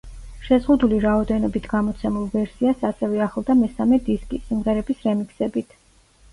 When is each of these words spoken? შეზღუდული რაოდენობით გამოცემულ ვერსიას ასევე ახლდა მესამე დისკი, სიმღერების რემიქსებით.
შეზღუდული 0.45 0.97
რაოდენობით 1.03 1.67
გამოცემულ 1.73 2.25
ვერსიას 2.33 2.83
ასევე 2.91 3.23
ახლდა 3.29 3.59
მესამე 3.63 4.03
დისკი, 4.11 4.43
სიმღერების 4.51 5.09
რემიქსებით. 5.09 5.81